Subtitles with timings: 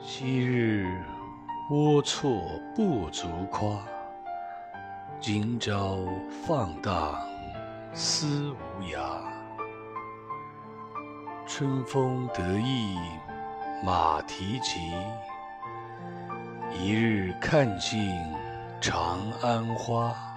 [0.00, 0.86] 昔日
[1.68, 2.40] 龌龊
[2.74, 3.68] 不足夸
[5.20, 5.98] 今朝
[6.46, 7.20] 放荡
[7.92, 9.20] 思无涯。
[11.44, 12.96] 春风得意
[13.84, 14.78] 马蹄疾
[16.72, 18.14] 一日看尽
[18.80, 20.27] 长安花。